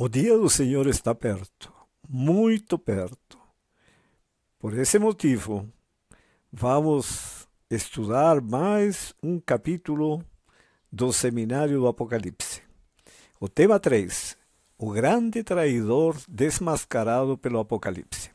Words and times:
O 0.00 0.08
dia 0.08 0.38
do 0.38 0.48
Senhor 0.48 0.86
está 0.86 1.12
perto, 1.12 1.72
muito 2.08 2.78
perto. 2.78 3.36
Por 4.56 4.78
esse 4.78 4.96
motivo, 4.96 5.68
vamos 6.52 7.48
estudar 7.68 8.40
mais 8.40 9.12
um 9.20 9.40
capítulo 9.40 10.24
do 10.92 11.12
Seminário 11.12 11.80
do 11.80 11.88
Apocalipse. 11.88 12.62
O 13.40 13.48
tema 13.48 13.80
3: 13.80 14.36
O 14.78 14.92
grande 14.92 15.42
traidor 15.42 16.16
desmascarado 16.28 17.36
pelo 17.36 17.58
Apocalipse. 17.58 18.30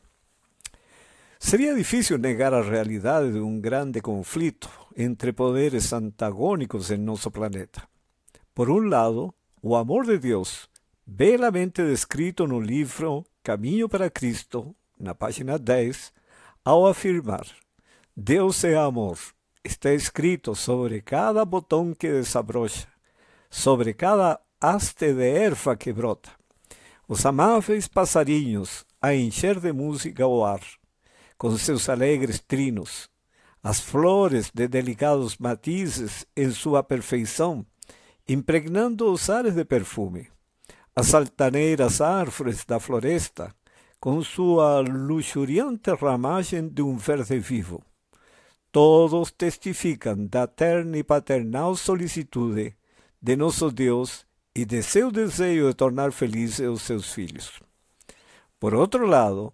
Seria 1.38 1.74
difícil 1.74 2.18
negar 2.18 2.52
a 2.52 2.60
realidade 2.60 3.32
de 3.32 3.40
um 3.40 3.58
grande 3.58 4.02
conflito 4.02 4.68
entre 4.94 5.32
poderes 5.32 5.94
antagônicos 5.94 6.90
em 6.90 6.98
nosso 6.98 7.30
planeta. 7.30 7.88
Por 8.54 8.68
um 8.68 8.86
lado, 8.86 9.32
o 9.62 9.74
amor 9.74 10.04
de 10.04 10.18
Deus 10.18 10.68
belamente 11.06 11.82
descrito 11.82 12.46
no 12.46 12.58
livro 12.58 13.24
Caminho 13.42 13.88
para 13.88 14.08
Cristo, 14.08 14.74
na 14.98 15.14
página 15.14 15.58
10, 15.58 16.12
ao 16.64 16.86
afirmar: 16.86 17.46
Deus 18.16 18.64
é 18.64 18.74
amor. 18.74 19.18
Está 19.62 19.92
escrito 19.92 20.54
sobre 20.54 21.00
cada 21.00 21.44
botão 21.44 21.94
que 21.94 22.10
desabrocha, 22.10 22.86
sobre 23.48 23.94
cada 23.94 24.40
haste 24.60 25.12
de 25.12 25.26
erva 25.26 25.76
que 25.76 25.92
brota. 25.92 26.30
Os 27.08 27.24
amáveis 27.24 27.88
passarinhos 27.88 28.84
a 29.00 29.14
encher 29.14 29.60
de 29.60 29.72
música 29.72 30.26
o 30.26 30.44
ar, 30.44 30.60
com 31.38 31.56
seus 31.56 31.88
alegres 31.88 32.40
trinos, 32.40 33.08
as 33.62 33.80
flores 33.80 34.50
de 34.52 34.68
delicados 34.68 35.38
matizes 35.38 36.26
em 36.36 36.50
sua 36.50 36.82
perfeição, 36.82 37.64
impregnando 38.28 39.10
os 39.10 39.30
ares 39.30 39.54
de 39.54 39.64
perfume 39.64 40.28
as 40.96 41.12
altaneiras 41.12 42.00
árvores 42.00 42.64
da 42.64 42.78
floresta, 42.78 43.52
com 43.98 44.22
sua 44.22 44.78
luxuriante 44.80 45.90
ramagem 45.92 46.68
de 46.68 46.82
um 46.82 46.96
verde 46.96 47.38
vivo. 47.38 47.82
Todos 48.70 49.32
testificam 49.32 50.26
da 50.26 50.46
terna 50.46 50.98
e 50.98 51.02
paternal 51.02 51.74
solicitude 51.74 52.76
de 53.20 53.36
nosso 53.36 53.72
Deus 53.72 54.24
e 54.54 54.64
de 54.64 54.82
seu 54.82 55.10
desejo 55.10 55.68
de 55.68 55.74
tornar 55.74 56.12
felizes 56.12 56.68
os 56.68 56.82
seus 56.82 57.12
filhos. 57.12 57.60
Por 58.60 58.72
outro 58.72 59.04
lado, 59.04 59.52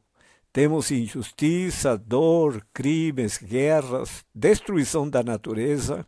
temos 0.53 0.91
injustiça, 0.91 1.97
dor, 1.97 2.67
crimes, 2.75 3.39
guerras, 3.39 4.25
destruição 4.35 5.09
da 5.09 5.23
natureza 5.23 6.07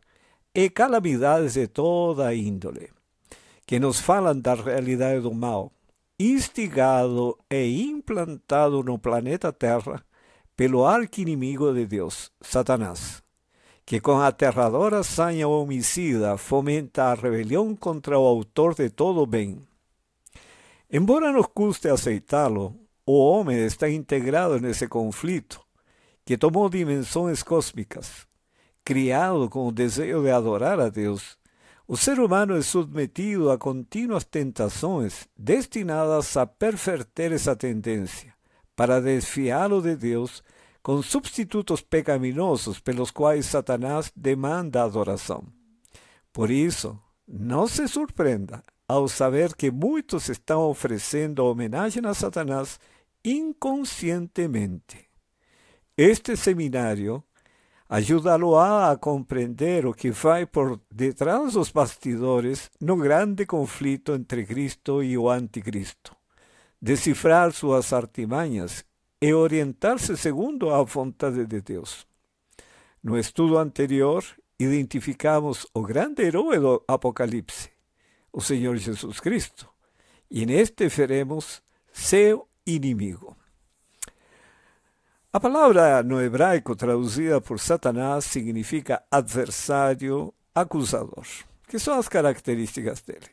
e 0.55 0.69
calamidades 0.69 1.55
de 1.55 1.67
toda 1.69 2.35
índole 2.35 2.91
que 3.67 3.79
nos 3.79 4.01
falam 4.01 4.39
da 4.39 4.55
realidade 4.55 5.21
do 5.21 5.33
mal, 5.33 5.73
instigado 6.19 7.39
e 7.51 7.83
implantado 7.83 8.83
no 8.83 8.99
planeta 8.99 9.53
Terra 9.53 10.05
pelo 10.57 10.85
arqui-inimigo 10.85 11.73
de 11.73 11.87
Deus, 11.87 12.31
Satanás, 12.41 13.23
que 13.85 14.01
com 14.01 14.21
aterradora 14.21 15.03
sanha 15.03 15.49
homicida 15.49 16.37
fomenta 16.37 17.05
a 17.05 17.15
rebelião 17.15 17.75
contra 17.75 18.19
o 18.19 18.27
autor 18.27 18.75
de 18.75 18.91
todo 18.91 19.27
bem. 19.27 19.61
Embora 20.91 21.33
nos 21.33 21.47
custe 21.47 21.89
aceitá-lo, 21.89 22.77
o 23.07 23.19
homem 23.19 23.65
está 23.65 23.89
integrado 23.89 24.61
nesse 24.61 24.87
conflito 24.87 25.61
que 26.25 26.37
tomou 26.37 26.69
dimensões 26.69 27.43
cósmicas, 27.43 28.27
criado 28.85 29.49
com 29.49 29.67
o 29.67 29.73
desejo 29.73 30.23
de 30.23 30.31
adorar 30.31 30.79
a 30.79 30.89
Deus 30.89 31.37
o 31.93 31.97
ser 31.99 32.19
humano 32.19 32.57
é 32.57 32.63
submetido 32.63 33.51
a 33.51 33.59
contínuas 33.59 34.25
tentações 34.25 35.29
destinadas 35.37 36.35
a 36.39 36.47
perverter 36.47 37.33
essa 37.33 37.55
tendência, 37.55 38.33
para 38.75 38.99
desfiá-lo 38.99 39.83
de 39.83 39.95
Deus 39.95 40.43
com 40.83 41.03
substitutos 41.03 41.83
pecaminosos 41.83 42.81
pelos 42.81 43.11
quais 43.11 43.45
Satanás 43.45 44.11
demanda 44.17 44.83
adoração. 44.83 45.45
Por 46.33 46.51
isso, 46.51 46.99
não 47.29 47.69
se 47.69 47.87
surpreenda 47.87 48.65
ao 48.89 49.07
saber 49.07 49.55
que 49.55 49.71
muitos 49.71 50.31
estão 50.31 50.63
oferecendo 50.63 51.45
homenagem 51.45 52.07
a 52.07 52.15
Satanás 52.15 52.81
inconscientemente. 53.23 55.11
Este 55.95 56.39
seminário 56.39 57.23
ajudá-lo-á 57.93 58.91
a 58.91 58.97
compreender 58.97 59.85
o 59.85 59.93
que 59.93 60.11
vai 60.11 60.47
por 60.47 60.81
detrás 60.91 61.53
dos 61.53 61.71
bastidores 61.71 62.71
no 62.81 62.97
grande 62.97 63.45
conflito 63.45 64.15
entre 64.15 64.47
Cristo 64.47 65.03
e 65.03 65.19
o 65.19 65.29
Anticristo, 65.29 66.17
decifrar 66.81 67.53
suas 67.53 67.93
artimanhas 67.93 68.83
e 69.21 69.35
orientar-se 69.35 70.17
segundo 70.17 70.71
a 70.71 70.83
vontade 70.83 71.45
de 71.45 71.61
Deus. 71.61 72.07
No 73.05 73.19
estudo 73.19 73.59
anterior, 73.59 74.25
identificamos 74.59 75.67
o 75.75 75.83
grande 75.83 76.23
herói 76.23 76.59
do 76.59 76.83
Apocalipse, 76.89 77.69
o 78.33 78.41
Senhor 78.41 78.75
Jesus 78.79 79.21
Cristo, 79.21 79.69
e 80.31 80.47
neste 80.47 80.89
veremos 80.89 81.63
seu 81.93 82.49
inimigo. 82.65 83.32
A 85.35 85.41
palavra 85.41 86.03
no 86.03 86.21
hebraico 86.21 86.77
traduzida 86.77 87.41
por 87.41 87.59
Satanás 87.59 88.27
significa 88.27 89.03
adversário, 89.11 90.31
acusador, 90.55 91.27
que 91.67 91.79
são 91.79 91.99
as 91.99 92.07
características 92.07 93.01
dele. 93.01 93.31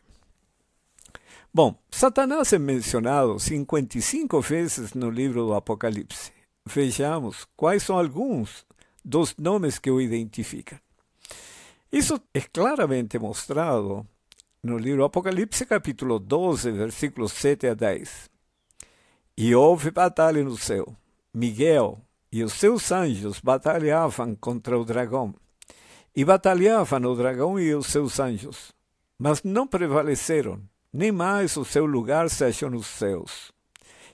Bom, 1.54 1.78
Satanás 1.92 2.54
é 2.54 2.58
mencionado 2.58 3.38
55 3.38 4.40
vezes 4.40 4.94
no 4.94 5.10
livro 5.10 5.48
do 5.48 5.54
Apocalipse. 5.54 6.32
Vejamos 6.66 7.46
quais 7.58 7.84
são 7.84 8.00
alguns 8.00 8.66
dos 9.04 9.36
nomes 9.38 9.78
que 9.78 9.92
o 9.92 10.00
identificam. 10.00 10.80
Isso 11.92 12.22
é 12.34 12.40
claramente 12.40 13.20
mostrado 13.20 14.08
no 14.64 14.78
livro 14.78 15.04
Apocalipse, 15.04 15.66
capítulo 15.66 16.18
12, 16.18 16.72
versículos 16.72 17.34
7 17.34 17.68
a 17.68 17.74
10. 17.74 18.30
E 19.36 19.54
houve 19.54 19.92
batalha 19.92 20.42
no 20.42 20.56
céu. 20.56 20.96
Miguel 21.34 22.02
e 22.32 22.44
os 22.44 22.54
seus 22.54 22.92
anjos 22.92 23.40
batalhavam 23.40 24.36
contra 24.36 24.80
o 24.80 24.84
dragão. 24.84 25.34
E 26.16 26.26
batalhavam 26.26 27.04
o 27.04 27.16
dragão 27.16 27.60
e 27.60 27.74
os 27.76 27.86
seus 27.86 28.20
anjos, 28.20 28.74
mas 29.18 29.44
não 29.44 29.68
prevaleceram, 29.68 30.60
nem 30.92 31.12
mais 31.12 31.56
o 31.56 31.64
seu 31.64 31.86
lugar 31.86 32.30
se 32.32 32.44
achou 32.44 32.70
nos 32.70 32.88
céus. 32.88 33.52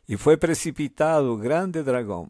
E 0.07 0.17
foi 0.17 0.35
precipitado 0.35 1.33
o 1.33 1.37
grande 1.37 1.81
dragão, 1.81 2.29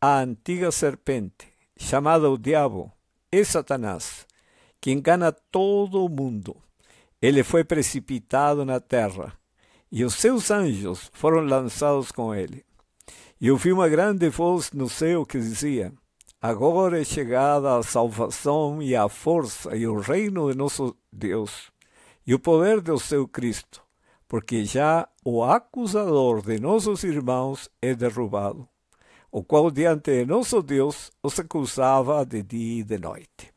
a 0.00 0.20
antiga 0.20 0.72
serpente, 0.72 1.46
chamada 1.76 2.30
o 2.30 2.38
Diabo, 2.38 2.90
e 3.30 3.44
Satanás, 3.44 4.26
que 4.80 4.90
engana 4.90 5.30
todo 5.30 6.02
o 6.02 6.08
mundo. 6.08 6.56
Ele 7.20 7.44
foi 7.44 7.64
precipitado 7.64 8.64
na 8.64 8.80
terra, 8.80 9.34
e 9.92 10.04
os 10.04 10.14
seus 10.14 10.50
anjos 10.50 11.10
foram 11.12 11.40
lançados 11.42 12.10
com 12.10 12.34
ele. 12.34 12.64
E 13.38 13.50
ouvi 13.50 13.70
uma 13.70 13.86
grande 13.86 14.30
voz 14.30 14.72
no 14.72 14.88
céu 14.88 15.26
que 15.26 15.38
dizia: 15.38 15.92
Agora 16.40 17.00
é 17.00 17.04
chegada 17.04 17.76
a 17.76 17.82
salvação 17.82 18.82
e 18.82 18.96
a 18.96 19.08
força 19.10 19.76
e 19.76 19.86
o 19.86 20.00
reino 20.00 20.50
de 20.50 20.56
nosso 20.56 20.96
Deus 21.12 21.70
e 22.26 22.34
o 22.34 22.38
poder 22.38 22.80
do 22.80 22.98
seu 22.98 23.28
Cristo, 23.28 23.82
porque 24.26 24.64
já 24.64 25.06
o 25.24 25.44
acusador 25.44 26.42
de 26.42 26.58
nossos 26.58 27.04
irmãos 27.04 27.68
é 27.80 27.94
derrubado, 27.94 28.66
o 29.30 29.44
qual 29.44 29.70
diante 29.70 30.10
de 30.12 30.24
nosso 30.24 30.62
Deus 30.62 31.12
os 31.22 31.38
acusava 31.38 32.24
de 32.24 32.42
dia 32.42 32.80
e 32.80 32.84
de 32.84 32.98
noite. 32.98 33.52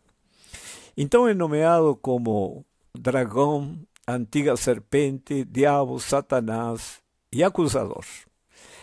Então 0.96 1.28
é 1.28 1.34
nomeado 1.34 1.96
como 1.96 2.66
dragão, 2.94 3.80
antiga 4.06 4.58
serpente, 4.58 5.46
diabo, 5.46 6.00
Satanás 6.00 7.02
e 7.32 7.44
acusador. 7.44 8.04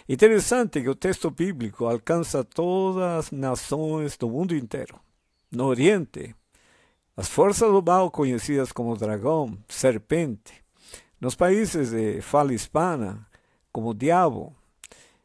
Interessante 0.08 0.80
que 0.80 0.88
o 0.88 0.94
texto 0.94 1.32
bíblico 1.32 1.86
alcança 1.86 2.44
todas 2.44 3.02
as 3.02 3.30
nações 3.32 4.16
do 4.16 4.28
mundo 4.28 4.54
inteiro. 4.54 5.00
No 5.50 5.64
Oriente, 5.64 6.32
as 7.16 7.28
forças 7.28 7.72
do 7.72 7.82
mal 7.82 8.08
conhecidas 8.08 8.70
como 8.70 8.96
dragão, 8.96 9.58
serpente. 9.68 10.62
Nos 11.20 11.34
países 11.34 11.90
de 11.90 12.20
fala 12.20 12.54
hispana, 12.54 13.26
como 13.72 13.92
diabo. 13.92 14.54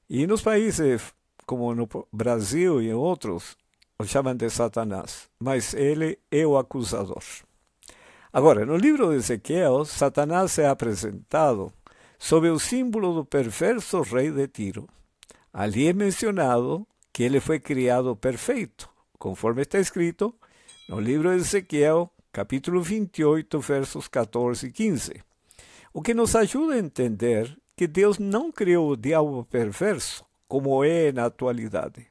E 0.09 0.25
nos 0.25 0.41
países 0.41 1.13
como 1.45 1.75
no 1.75 1.87
Brasil 2.11 2.81
e 2.81 2.91
outros, 2.91 3.55
o 3.99 4.05
chamam 4.05 4.35
de 4.35 4.49
Satanás. 4.49 5.29
Mas 5.39 5.75
ele 5.75 6.17
é 6.31 6.47
o 6.47 6.57
acusador. 6.57 7.23
Agora, 8.33 8.65
no 8.65 8.77
livro 8.77 9.09
de 9.09 9.17
Ezequiel, 9.17 9.85
Satanás 9.85 10.57
é 10.57 10.67
apresentado 10.67 11.71
sob 12.21 12.47
o 12.51 12.59
símbolo 12.59 13.15
do 13.15 13.25
perverso 13.25 14.03
rei 14.03 14.29
de 14.29 14.47
Tiro. 14.47 14.87
Ali 15.51 15.87
é 15.87 15.91
mencionado 15.91 16.87
que 17.11 17.23
ele 17.23 17.39
foi 17.39 17.59
criado 17.59 18.15
perfeito, 18.15 18.87
conforme 19.17 19.63
está 19.63 19.79
escrito 19.79 20.33
no 20.87 20.99
livro 20.99 21.31
de 21.31 21.37
Ezequiel, 21.37 22.11
capítulo 22.31 22.79
28, 22.79 23.59
versos 23.59 24.07
14 24.07 24.67
e 24.67 24.71
15. 24.71 25.23
O 25.91 25.99
que 25.99 26.13
nos 26.13 26.35
ajuda 26.35 26.75
a 26.75 26.79
entender 26.79 27.57
que 27.75 27.87
Deus 27.87 28.19
não 28.19 28.51
criou 28.51 28.91
o 28.91 28.95
diabo 28.95 29.43
perverso, 29.43 30.23
como 30.47 30.83
é 30.83 31.11
na 31.11 31.25
atualidade. 31.25 32.05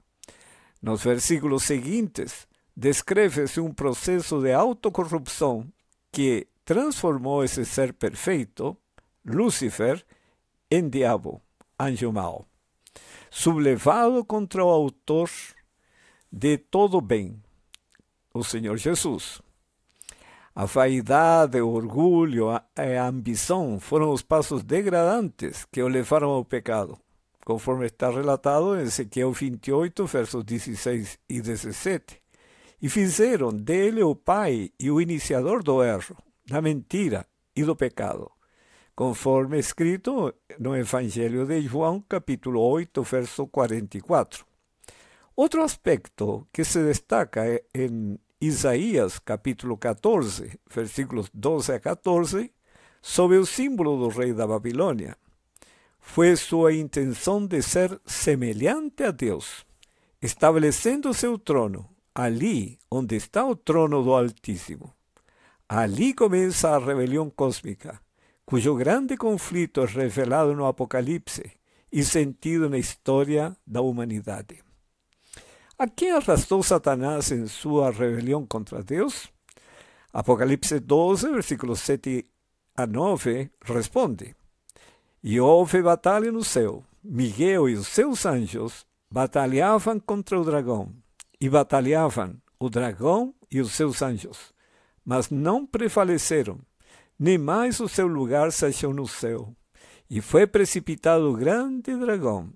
Nos 0.83 1.05
versículos 1.05 1.63
seguintes, 1.63 2.49
descreve-se 2.77 3.61
um 3.61 3.73
de 4.43 4.53
autocorrupção 4.53 5.73
que 6.11 6.49
transformou 6.65 7.45
esse 7.45 7.65
ser 7.65 7.93
perfeito, 7.93 8.77
Lúcifer, 9.25 10.05
em 10.71 10.89
diabo, 10.89 11.43
anjo 11.79 12.11
mau, 12.13 12.47
sublevado 13.31 14.25
contra 14.25 14.65
o 14.65 14.69
autor 14.69 15.31
de 16.33 16.57
todo 16.57 17.01
bem, 17.01 17.43
o 18.33 18.43
Senhor 18.43 18.77
Jesus. 18.77 19.43
A 20.55 20.65
vaidade, 20.65 21.61
o 21.61 21.69
orgulho 21.69 22.49
e 22.77 22.97
a 22.97 23.07
ambição 23.07 23.79
foram 23.79 24.11
os 24.11 24.23
passos 24.23 24.63
degradantes 24.63 25.65
que 25.71 25.83
o 25.83 25.89
levaram 25.89 26.31
ao 26.31 26.45
pecado, 26.45 26.99
conforme 27.45 27.87
está 27.87 28.11
relatado 28.11 28.77
em 28.77 28.83
Ezequiel 28.83 29.33
28, 29.33 30.07
versos 30.07 30.45
16 30.45 31.19
e 31.29 31.41
17. 31.41 32.21
E 32.83 32.89
fizeram 32.89 33.51
dele 33.51 34.03
o 34.03 34.15
pai 34.15 34.71
e 34.79 34.91
o 34.91 35.01
iniciador 35.01 35.63
do 35.63 35.83
erro, 35.83 36.17
da 36.47 36.63
mentira 36.63 37.27
e 37.55 37.63
do 37.63 37.77
pecado, 37.77 38.31
conforme 39.01 39.59
escrito 39.59 40.35
no 40.59 40.77
Evangelho 40.77 41.47
de 41.47 41.63
João, 41.63 42.05
capítulo 42.07 42.61
8, 42.61 43.03
verso 43.03 43.47
44. 43.47 44.45
Outro 45.35 45.63
aspecto 45.63 46.47
que 46.53 46.63
se 46.65 46.85
destaca 46.85 47.43
em 47.75 48.19
Isaías 48.39 49.19
capítulo 49.19 49.79
14, 49.79 50.61
versículos 50.71 51.31
12 51.33 51.73
a 51.73 51.81
14, 51.81 52.53
sobre 53.01 53.39
o 53.39 53.47
símbolo 53.47 53.97
do 53.97 54.09
rei 54.09 54.35
da 54.35 54.47
Babilônia. 54.47 55.17
Foi 55.99 56.37
sua 56.37 56.75
intenção 56.75 57.47
de 57.47 57.63
ser 57.63 57.99
semelhante 58.05 59.03
a 59.03 59.11
Deus, 59.11 59.65
estabelecendo 60.21 61.15
seu 61.15 61.39
trono 61.39 61.89
ali 62.15 62.79
onde 62.91 63.17
está 63.17 63.47
o 63.47 63.57
trono 63.57 64.03
do 64.03 64.13
Altíssimo. 64.13 64.93
Ali 65.67 66.13
começa 66.13 66.69
a 66.69 66.79
rebelião 66.79 67.31
cósmica, 67.31 67.99
cujo 68.51 68.75
grande 68.75 69.17
conflito 69.17 69.81
é 69.81 69.87
revelado 69.87 70.57
no 70.57 70.67
Apocalipse 70.67 71.53
e 71.93 72.03
sentido 72.03 72.69
na 72.69 72.79
história 72.79 73.57
da 73.65 73.81
humanidade. 73.81 74.65
¿A 75.79 75.87
quién 75.87 76.17
arrastró 76.17 76.61
Satanás 76.61 77.31
en 77.31 77.47
su 77.47 77.81
rebelión 77.93 78.47
contra 78.49 78.83
Dios? 78.83 79.33
Apocalipse 80.13 80.81
12, 80.81 81.31
versículos 81.31 81.79
7 81.79 82.27
a 82.75 82.89
9, 82.89 83.53
responde: 83.61 84.35
E 85.23 85.39
houve 85.39 85.81
batalha 85.81 86.33
no 86.33 86.43
céu. 86.43 86.85
Miguel 87.05 87.69
e 87.69 87.75
os 87.75 87.87
seus 87.87 88.27
anjos 88.27 88.85
batalhavam 89.09 90.01
contra 90.01 90.39
o 90.39 90.45
dragão, 90.45 90.93
e 91.41 91.49
batalhavam 91.49 92.37
o 92.59 92.69
dragão 92.69 93.33
e 93.49 93.61
os 93.61 93.71
seus 93.73 94.03
anjos, 94.03 94.53
mas 95.05 95.31
não 95.31 95.65
prevaleceram, 95.65 96.59
nem 97.21 97.37
mais 97.37 97.79
o 97.81 97.89
seu 97.89 98.07
lugar 98.07 98.51
se 98.51 98.65
achou 98.65 98.95
no 98.95 99.07
céu. 99.07 99.55
E 100.09 100.23
foi 100.23 100.47
precipitado 100.47 101.31
o 101.31 101.37
grande 101.37 101.95
dragão, 101.95 102.51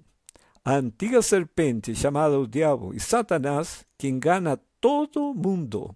a 0.64 0.76
antiga 0.76 1.20
serpente 1.20 1.94
chamada 1.94 2.38
o 2.38 2.46
diabo 2.46 2.94
e 2.94 2.98
Satanás, 2.98 3.84
que 3.98 4.08
engana 4.08 4.58
todo 4.80 5.34
mundo. 5.34 5.94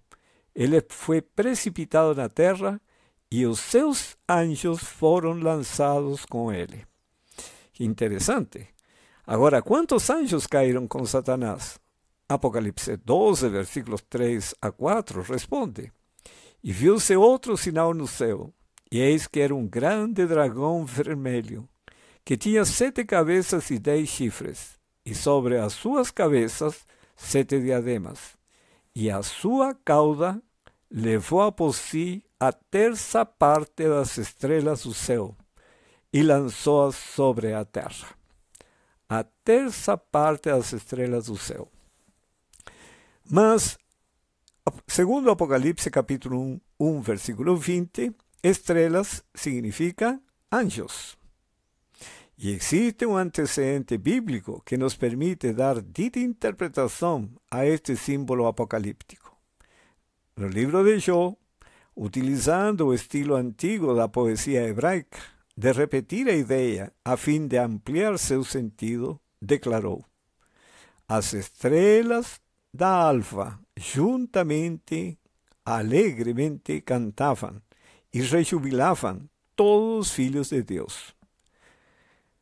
Ele 0.53 0.79
foi 0.87 1.23
precipitado 1.23 2.13
na 2.13 2.29
terra 2.29 2.79
e 3.31 3.47
os 3.47 3.59
seus 3.59 4.15
anjos 4.29 4.83
foram 4.83 5.33
lançados 5.33 6.23
com 6.23 6.51
ele. 6.51 6.85
Interessante. 7.79 8.67
Agora, 9.25 9.63
quantos 9.63 10.07
anjos 10.11 10.45
caíram 10.45 10.87
com 10.87 11.03
Satanás? 11.03 11.79
Apocalipse 12.27 12.95
12, 12.95 13.49
versículos 13.49 14.03
3 14.07 14.53
a 14.61 14.71
4, 14.71 15.23
responde: 15.23 15.91
E 16.63 16.71
viu-se 16.71 17.15
outro 17.15 17.57
sinal 17.57 17.91
no 17.93 18.05
céu, 18.05 18.53
e 18.91 18.99
eis 18.99 19.27
que 19.27 19.39
era 19.39 19.55
um 19.55 19.67
grande 19.67 20.25
dragão 20.25 20.85
vermelho, 20.85 21.67
que 22.25 22.37
tinha 22.37 22.65
sete 22.65 23.05
cabeças 23.05 23.69
e 23.69 23.79
dez 23.79 24.09
chifres, 24.09 24.77
e 25.05 25.13
sobre 25.13 25.57
as 25.57 25.73
suas 25.73 26.11
cabeças 26.11 26.85
sete 27.15 27.59
diademas. 27.59 28.37
E 28.95 29.09
a 29.09 29.21
sua 29.21 29.75
cauda 29.75 30.41
levou 30.89 31.41
a 31.41 31.51
por 31.51 31.73
si 31.75 32.23
a 32.39 32.51
terça 32.51 33.25
parte 33.25 33.87
das 33.87 34.17
estrelas 34.17 34.83
do 34.83 34.93
céu 34.93 35.35
e 36.11 36.23
lançou-as 36.23 36.95
sobre 36.95 37.53
a 37.53 37.63
terra. 37.63 38.07
A 39.07 39.23
terça 39.23 39.97
parte 39.97 40.49
das 40.49 40.73
estrelas 40.73 41.27
do 41.27 41.37
céu. 41.37 41.67
Mas, 43.29 43.77
segundo 44.87 45.29
Apocalipse 45.29 45.91
capítulo 45.91 46.39
1, 46.39 46.59
1 46.79 47.01
versículo 47.01 47.55
20, 47.55 48.15
estrelas 48.41 49.25
significa 49.33 50.21
anjos. 50.49 51.17
Y 52.37 52.53
existe 52.53 53.05
un 53.05 53.19
antecedente 53.19 53.97
bíblico 53.97 54.63
que 54.65 54.77
nos 54.77 54.95
permite 54.95 55.53
dar 55.53 55.83
dita 55.91 56.19
interpretación 56.19 57.37
a 57.49 57.65
este 57.65 57.97
símbolo 57.97 58.47
apocalíptico. 58.47 59.37
En 60.37 60.45
el 60.45 60.53
libro 60.53 60.85
de 60.85 61.01
Job, 61.01 61.37
utilizando 61.95 62.93
el 62.93 62.95
estilo 62.95 63.35
antiguo 63.35 63.93
de 63.93 63.99
la 63.99 64.11
poesía 64.11 64.63
hebraica, 64.63 65.19
de 65.57 65.73
repetir 65.73 66.27
la 66.27 66.33
idea 66.33 66.93
a 67.03 67.17
fin 67.17 67.49
de 67.49 67.59
ampliar 67.59 68.17
su 68.17 68.45
sentido, 68.45 69.21
declaró: 69.41 70.07
As 71.09 71.33
estrelas 71.33 72.41
da 72.71 73.09
alfa 73.09 73.59
juntamente, 73.75 75.19
alegremente 75.65 76.85
cantaban 76.85 77.63
y 78.11 78.21
rejubilaban 78.21 79.29
todos 79.55 79.97
los 79.97 80.11
filhos 80.11 80.49
de 80.49 80.63
Dios. 80.63 81.15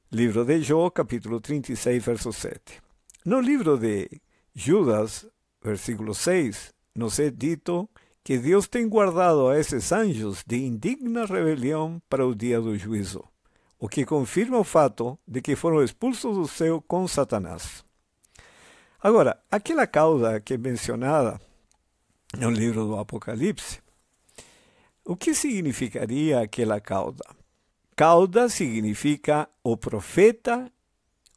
Livro 0.10 0.46
de 0.46 0.64
Jó, 0.64 0.92
capítulo 0.92 1.42
36, 1.42 2.06
verso 2.06 2.32
7. 2.32 2.82
No 3.26 3.42
livro 3.42 3.78
de 3.78 4.22
Judas, 4.56 5.28
versículo 5.62 6.14
6, 6.14 6.74
nos 6.96 7.20
é 7.20 7.30
dito 7.30 7.90
que 8.24 8.38
Deus 8.38 8.68
tem 8.68 8.88
guardado 8.88 9.50
a 9.50 9.60
esses 9.60 9.92
anjos 9.92 10.44
de 10.46 10.58
indigna 10.58 11.26
rebelião 11.26 12.02
para 12.10 12.26
o 12.26 12.36
dia 12.36 12.60
do 12.62 12.78
juízo, 12.78 13.24
o 13.78 13.90
que 13.90 14.06
confirma 14.06 14.58
o 14.58 14.64
fato 14.64 15.20
de 15.28 15.42
que 15.42 15.56
foram 15.56 15.84
expulsos 15.84 16.36
do 16.36 16.48
céu 16.48 16.82
com 16.88 17.08
Satanás. 17.08 17.86
Agora, 19.02 19.42
aquela 19.52 19.86
cauda 19.86 20.40
que 20.40 20.54
é 20.54 20.58
mencionada 20.58 21.40
no 22.38 22.50
livro 22.50 22.86
do 22.86 22.98
Apocalipse, 22.98 23.80
o 25.08 25.16
que 25.16 25.34
significaria 25.34 26.42
aquela 26.42 26.82
cauda? 26.82 27.24
Cauda 27.96 28.50
significa 28.50 29.50
o 29.64 29.78
profeta 29.78 30.70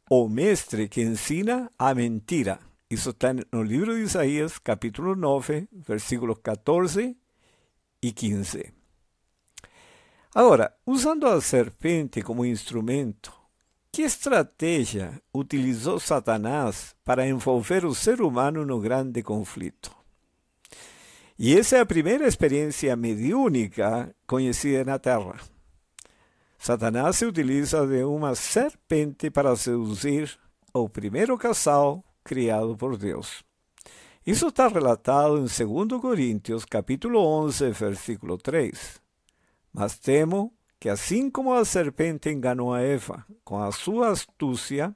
o 0.09 0.27
mestre 0.27 0.89
que 0.89 1.01
ensina 1.01 1.71
a 1.79 1.95
mentira. 1.95 2.59
Isso 2.89 3.11
está 3.11 3.33
no 3.33 3.63
livro 3.63 3.95
de 3.95 4.01
Isaías, 4.01 4.59
capítulo 4.59 5.15
9, 5.15 5.69
versículos 5.71 6.39
14 6.43 7.15
e 8.01 8.11
15. 8.11 8.73
Agora, 10.35 10.75
usando 10.85 11.25
a 11.25 11.39
serpente 11.39 12.21
como 12.21 12.45
instrumento, 12.45 13.31
que 13.89 14.01
estratégia 14.01 15.21
utilizou 15.33 15.97
Satanás 15.97 16.93
para 17.05 17.25
envolver 17.25 17.85
o 17.85 17.95
ser 17.95 18.21
humano 18.21 18.65
no 18.65 18.81
grande 18.81 19.23
conflito? 19.23 20.00
E 21.43 21.57
essa 21.57 21.77
é 21.77 21.79
a 21.79 21.85
primeira 21.87 22.27
experiência 22.27 22.95
mediúnica 22.95 24.15
conhecida 24.27 24.85
na 24.85 24.99
Terra. 24.99 25.39
Satanás 26.55 27.15
se 27.15 27.25
utiliza 27.25 27.87
de 27.87 28.03
uma 28.03 28.35
serpente 28.35 29.31
para 29.31 29.55
seduzir 29.55 30.37
o 30.71 30.87
primeiro 30.87 31.35
casal 31.39 32.05
criado 32.23 32.77
por 32.77 32.95
Deus. 32.95 33.43
Isso 34.23 34.49
está 34.49 34.67
relatado 34.67 35.39
em 35.39 35.47
2 35.87 35.99
Coríntios, 35.99 36.63
capítulo 36.63 37.17
11, 37.19 37.71
versículo 37.71 38.37
3. 38.37 39.01
Mas 39.73 39.97
temo 39.97 40.53
que 40.79 40.89
assim 40.89 41.27
como 41.27 41.55
a 41.55 41.65
serpente 41.65 42.29
enganou 42.29 42.71
a 42.71 42.81
Eva 42.81 43.25
com 43.43 43.57
a 43.57 43.71
sua 43.71 44.09
astúcia, 44.09 44.95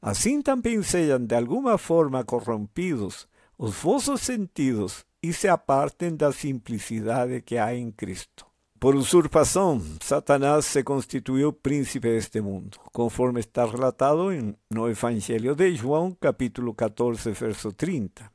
assim 0.00 0.40
também 0.40 0.82
sejam 0.82 1.22
de 1.22 1.34
alguma 1.34 1.76
forma 1.76 2.24
corrompidos 2.24 3.28
os 3.58 3.74
vossos 3.74 4.22
sentidos 4.22 5.04
e 5.28 5.32
se 5.32 5.48
apartem 5.48 6.14
da 6.14 6.30
simplicidade 6.30 7.42
que 7.42 7.58
há 7.58 7.74
em 7.74 7.90
Cristo. 7.90 8.46
Por 8.78 8.94
usurpação, 8.94 9.82
Satanás 10.00 10.66
se 10.66 10.84
constituiu 10.84 11.52
príncipe 11.52 12.08
deste 12.08 12.40
mundo, 12.40 12.78
conforme 12.92 13.40
está 13.40 13.64
relatado 13.64 14.28
no 14.70 14.88
Evangelho 14.88 15.56
de 15.56 15.74
João, 15.74 16.16
capítulo 16.20 16.72
14, 16.72 17.32
verso 17.32 17.72
30. 17.72 18.30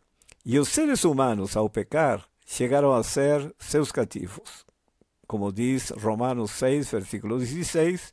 E 0.46 0.60
os 0.60 0.68
seres 0.68 1.06
humanos, 1.06 1.56
ao 1.56 1.70
pecar, 1.70 2.26
chegaram 2.46 2.92
a 2.94 3.04
ser 3.04 3.56
seus 3.58 3.90
cativos. 3.90 4.66
Como 5.26 5.50
diz 5.50 5.92
Romanos 5.92 6.52
6, 6.52 6.92
versículo 6.92 7.40
16, 7.40 8.12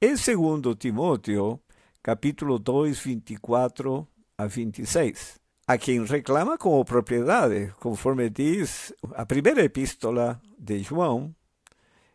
é 0.00 0.16
segundo 0.16 0.74
Timóteo, 0.74 1.60
capítulo 2.02 2.58
2, 2.58 2.98
24 2.98 4.08
a 4.36 4.46
26, 4.46 5.38
a 5.68 5.76
quem 5.76 6.04
reclama 6.04 6.56
como 6.56 6.84
propriedade, 6.84 7.74
conforme 7.80 8.30
diz 8.30 8.94
a 9.14 9.26
primeira 9.26 9.64
epístola 9.64 10.40
de 10.56 10.78
João, 10.78 11.34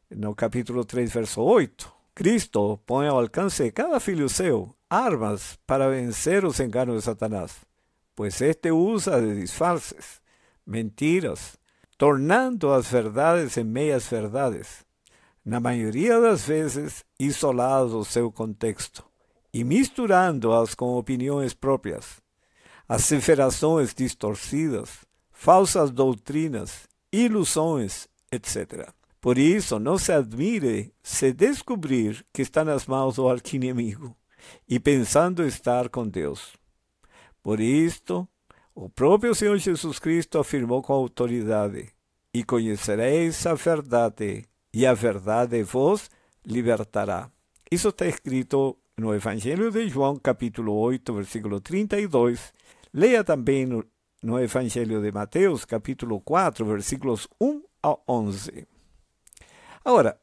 no 0.10 0.34
capítulo 0.34 0.86
3, 0.86 1.12
verso 1.12 1.42
8. 1.42 1.94
Cristo 2.16 2.80
põe 2.86 3.08
ao 3.08 3.20
alcance 3.20 3.64
de 3.64 3.72
cada 3.72 4.00
filho 4.00 4.28
armas 4.90 5.60
para 5.68 5.90
vencer 5.90 6.46
os 6.46 6.62
enganos 6.62 6.96
de 6.96 7.02
Satanás, 7.02 7.58
pois 8.16 8.40
este 8.40 8.72
usa 8.72 9.22
de 9.22 9.42
disfarces, 9.42 10.22
mentiras, 10.66 11.58
tornando 11.98 12.72
as 12.72 12.90
verdades 12.90 13.58
em 13.58 13.66
meias 13.66 14.08
verdades, 14.08 14.86
na 15.44 15.60
maioria 15.60 16.22
das 16.22 16.46
vezes 16.46 17.04
isoladas 17.20 17.92
do 17.92 18.06
seu 18.06 18.32
contexto, 18.32 19.04
e 19.54 19.66
misturando-as 19.66 20.74
com 20.74 20.98
opiniões 20.98 21.54
próprias, 21.54 22.22
asseverações 22.92 23.94
distorcidas, 23.94 24.90
falsas 25.32 25.92
doutrinas, 25.92 26.90
ilusões, 27.10 28.10
etc. 28.30 28.90
Por 29.22 29.38
isso, 29.38 29.80
não 29.80 29.98
se 29.98 30.12
admire 30.12 30.94
se 31.02 31.32
descobrir 31.32 32.26
que 32.34 32.42
está 32.42 32.66
nas 32.66 32.86
mãos 32.88 33.16
do 33.16 33.30
arquinimigo 33.30 34.14
e 34.68 34.78
pensando 34.78 35.46
estar 35.46 35.88
com 35.88 36.06
Deus. 36.06 36.52
Por 37.42 37.62
isto, 37.62 38.28
o 38.76 38.90
próprio 38.90 39.34
Senhor 39.34 39.58
Jesus 39.58 39.98
Cristo 39.98 40.38
afirmou 40.38 40.82
com 40.82 40.92
autoridade: 40.92 41.94
E 42.34 42.44
conhecereis 42.44 43.46
a 43.46 43.54
verdade, 43.54 44.44
e 44.74 44.86
a 44.86 44.94
verdade 44.94 45.64
vos 45.64 46.10
libertará. 46.46 47.32
Isso 47.72 47.88
está 47.88 48.06
escrito 48.06 48.78
no 48.98 49.16
Evangelho 49.16 49.72
de 49.72 49.88
João, 49.88 50.18
capítulo 50.18 50.74
8, 50.74 51.14
versículo 51.14 51.62
32. 51.62 52.52
Leia 52.94 53.24
também 53.24 53.66
no, 53.66 53.86
no 54.22 54.38
Evangelho 54.38 55.02
de 55.02 55.14
Mateus, 55.14 55.64
capítulo 55.64 56.20
4, 56.20 56.66
versículos 56.66 57.26
1 57.40 57.64
a 57.82 57.98
11. 58.06 58.68
Agora, 59.86 60.20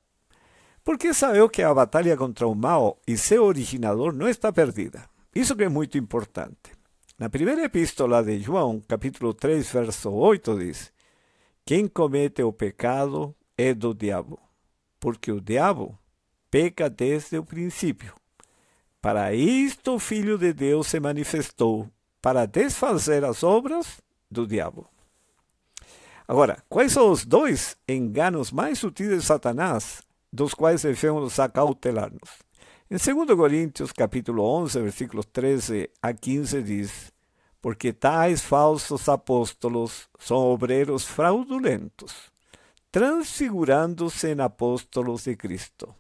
por 0.85 0.99
que 0.99 1.15
sabemos 1.15 1.51
que 1.51 1.63
a 1.63 1.73
batalha 1.73 2.15
contra 2.15 2.47
o 2.47 2.55
mal 2.55 3.01
e 3.07 3.17
seu 3.17 3.45
originador 3.45 4.13
não 4.13 4.29
está 4.29 4.53
perdida? 4.53 5.09
Isso 5.35 5.57
que 5.57 5.65
é 5.65 5.69
muito 5.69 5.97
importante. 5.97 6.73
Na 7.19 7.31
primeira 7.31 7.65
epístola 7.65 8.23
de 8.23 8.39
João, 8.39 8.83
capítulo 8.87 9.33
3, 9.33 9.67
verso 9.73 10.11
8, 10.11 10.59
diz: 10.59 10.93
Quem 11.65 11.89
comete 11.89 12.43
o 12.43 12.53
pecado 12.53 13.35
é 13.57 13.73
do 13.73 13.95
diabo, 13.95 14.39
porque 15.01 15.33
o 15.33 15.41
diabo 15.41 15.99
peca 16.51 16.91
desde 16.91 17.39
o 17.39 17.45
princípio. 17.45 18.15
Para 19.01 19.33
isto 19.33 19.95
o 19.95 19.99
Filho 19.99 20.37
de 20.37 20.53
Deus 20.53 20.87
se 20.87 21.01
manifestou, 21.01 21.91
para 22.29 22.45
desfazer 22.45 23.25
as 23.25 23.43
obras 23.43 24.03
do 24.31 24.47
diabo. 24.47 24.87
Agora, 26.27 26.63
quais 26.69 26.93
são 26.93 27.11
os 27.11 27.25
dois 27.25 27.75
enganos 27.89 28.53
mais 28.53 28.81
sutis 28.81 29.09
de 29.09 29.23
Satanás, 29.23 30.03
dos 30.31 30.53
quais 30.53 30.83
devemos 30.83 31.41
acautelar-nos? 31.41 32.29
Em 32.91 32.99
2 32.99 33.35
Coríntios, 33.35 33.93
capítulo 33.93 34.43
11, 34.43 34.79
versículos 34.79 35.25
13 35.33 35.89
a 36.03 36.13
15, 36.13 36.63
diz: 36.63 37.11
Porque 37.63 37.95
tais 37.95 38.43
falsos 38.43 39.09
apóstolos 39.09 40.07
são 40.19 40.37
obreiros 40.37 41.07
fraudulentos, 41.07 42.31
transfigurando-se 42.93 44.35
em 44.35 44.41
apóstolos 44.43 45.25
de 45.25 45.35
Cristo. 45.35 45.95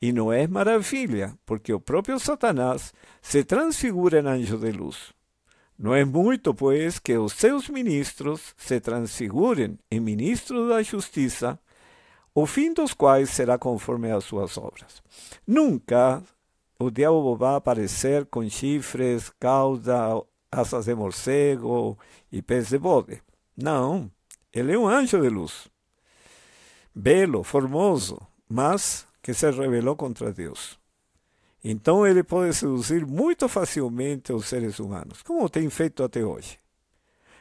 E 0.00 0.12
não 0.12 0.32
é 0.32 0.46
maravilha, 0.46 1.36
porque 1.44 1.72
o 1.72 1.80
próprio 1.80 2.20
Satanás 2.20 2.94
se 3.20 3.42
transfigura 3.42 4.20
em 4.20 4.28
anjo 4.28 4.56
de 4.56 4.70
luz. 4.70 5.12
Não 5.78 5.94
é 5.94 6.04
muito, 6.04 6.54
pois, 6.54 6.98
que 6.98 7.16
os 7.16 7.32
seus 7.32 7.68
ministros 7.68 8.54
se 8.56 8.80
transfigurem 8.80 9.78
em 9.90 10.00
ministros 10.00 10.68
da 10.68 10.82
justiça, 10.82 11.58
o 12.34 12.46
fim 12.46 12.72
dos 12.72 12.94
quais 12.94 13.30
será 13.30 13.58
conforme 13.58 14.10
as 14.10 14.24
suas 14.24 14.56
obras. 14.56 15.02
Nunca 15.46 16.22
o 16.78 16.90
diabo 16.90 17.36
vai 17.36 17.56
aparecer 17.56 18.26
com 18.26 18.48
chifres, 18.48 19.30
cauda, 19.38 20.22
asas 20.50 20.86
de 20.86 20.94
morcego 20.94 21.98
e 22.30 22.42
pés 22.42 22.68
de 22.68 22.78
bode. 22.78 23.22
Não, 23.56 24.10
ele 24.52 24.72
é 24.72 24.78
um 24.78 24.88
anjo 24.88 25.20
de 25.20 25.28
luz. 25.28 25.68
Belo, 26.94 27.42
formoso, 27.42 28.20
mas 28.48 29.06
que 29.22 29.32
se 29.32 29.50
rebelou 29.50 29.96
contra 29.96 30.32
Deus. 30.32 30.81
Então 31.64 32.06
ele 32.06 32.22
pode 32.22 32.54
seduzir 32.54 33.06
muito 33.06 33.48
facilmente 33.48 34.32
os 34.32 34.46
seres 34.46 34.78
humanos, 34.80 35.22
como 35.22 35.48
tem 35.48 35.70
feito 35.70 36.02
até 36.02 36.24
hoje. 36.24 36.58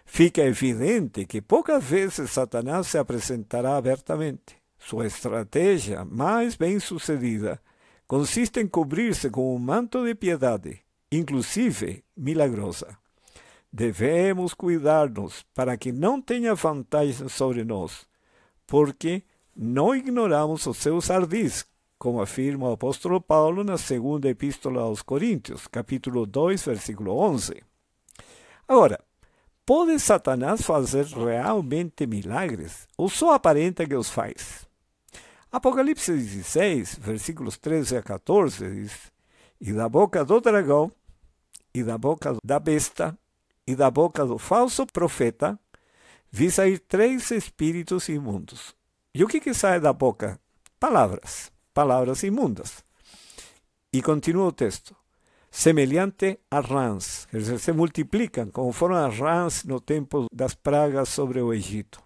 Fica 0.06 0.42
evidente 0.42 1.26
que 1.26 1.42
poucas 1.42 1.84
vezes 1.84 2.32
Satanás 2.32 2.88
se 2.88 2.98
apresentará 2.98 3.78
abertamente. 3.78 4.58
Sua 4.78 5.08
estratégia 5.08 6.04
mais 6.04 6.56
bem 6.56 6.80
sucedida 6.80 7.62
consiste 8.08 8.60
em 8.60 8.68
cobrir-se 8.68 9.30
com 9.30 9.56
um 9.56 9.58
manto 9.58 10.04
de 10.04 10.14
piedade, 10.14 10.82
inclusive 11.12 12.04
milagrosa. 12.16 12.98
Devemos 13.72 14.54
cuidar-nos 14.54 15.46
para 15.54 15.78
que 15.78 15.92
não 15.92 16.22
tenha 16.22 16.54
vantagem 16.54 17.30
sobre 17.30 17.64
nós, 17.64 18.06
porque 18.68 19.24
não 19.56 19.96
ignoramos 19.96 20.66
os 20.66 20.78
seus 20.78 21.10
ardis, 21.10 21.66
como 22.02 22.20
afirma 22.20 22.68
o 22.68 22.72
apóstolo 22.72 23.22
Paulo 23.22 23.64
na 23.64 23.78
segunda 23.78 24.28
epístola 24.28 24.82
aos 24.82 25.04
Coríntios, 25.04 25.68
capítulo 25.68 26.26
2, 26.26 26.66
versículo 26.66 27.16
11. 27.16 27.62
Agora, 28.68 29.00
pode 29.64 30.00
Satanás 30.00 30.64
fazer 30.64 31.06
realmente 31.06 32.08
milagres 32.08 32.88
ou 32.98 33.08
só 33.08 33.36
aparenta 33.36 33.86
que 33.86 33.94
os 33.94 34.10
faz? 34.10 34.68
Apocalipse 35.52 36.12
16, 36.12 36.96
versículos 36.96 37.60
13 37.60 37.98
a 37.98 38.02
14 38.02 38.68
diz: 38.72 39.12
E 39.62 39.72
da 39.72 39.88
boca 39.88 40.26
do 40.26 40.42
dragão, 40.42 40.92
e 41.72 41.84
da 41.84 42.00
boca 42.00 42.36
da 42.44 42.60
besta, 42.60 43.16
e 43.68 43.76
da 43.76 43.92
boca 43.92 44.26
do 44.26 44.40
falso 44.40 44.88
profeta, 44.88 45.60
vi 46.32 46.50
sair 46.50 46.80
três 46.80 47.30
espíritos 47.30 48.10
imundos. 48.10 48.76
E 49.14 49.24
o 49.24 49.28
que, 49.28 49.40
que 49.40 49.54
sai 49.54 49.80
da 49.80 49.94
boca? 49.94 50.40
Palavras 50.80 51.52
palavras 51.74 52.24
imundas. 52.24 52.84
E 53.94 54.02
continua 54.02 54.48
o 54.48 54.52
texto. 54.52 54.96
Semelhante 55.50 56.40
a 56.50 56.62
rãs, 56.62 57.28
quer 57.30 57.40
dizer, 57.40 57.60
se 57.60 57.74
multiplicam 57.74 58.50
como 58.50 58.72
foram 58.72 58.96
as 58.96 59.18
rãs 59.18 59.66
no 59.66 59.82
tempo 59.82 60.28
das 60.32 60.54
pragas 60.54 61.10
sobre 61.10 61.42
o 61.42 61.54
Egito. 61.54 62.02